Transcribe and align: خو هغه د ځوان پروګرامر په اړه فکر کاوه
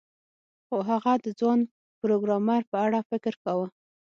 خو 0.65 0.77
هغه 0.89 1.13
د 1.25 1.27
ځوان 1.39 1.59
پروګرامر 2.01 2.61
په 2.71 2.77
اړه 2.85 2.99
فکر 3.09 3.33
کاوه 3.43 3.67